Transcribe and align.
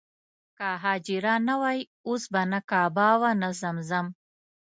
که 0.57 0.69
حاجره 0.83 1.33
نه 1.47 1.55
وای 1.61 1.79
اوس 2.07 2.23
به 2.33 2.41
نه 2.51 2.59
کعبه 2.69 3.09
وه 3.19 3.31
نه 3.41 3.49
زمزم. 3.61 4.07